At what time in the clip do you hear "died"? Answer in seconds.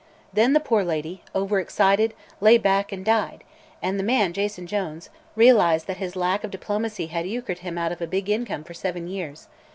3.05-3.43